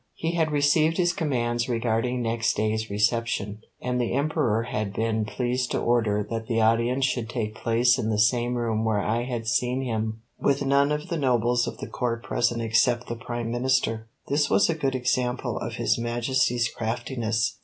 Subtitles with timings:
[0.15, 5.69] He had received his commands regarding next day's reception, and the Emperor had been pleased
[5.69, 9.45] to order that the audience should take place in the same room where I had
[9.45, 14.07] seen him, with none of the nobles of the Court present except the Prime Minister.
[14.27, 17.59] This was a good example of his Majesty's craftiness.